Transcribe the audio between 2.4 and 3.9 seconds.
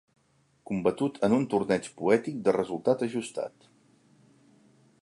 de resultat ajustat.